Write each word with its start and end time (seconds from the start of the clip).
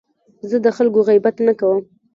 زه 0.49 0.57
د 0.65 0.67
خلکو 0.77 0.99
غیبت 1.09 1.35
نه 1.47 1.53
کوم. 1.59 1.83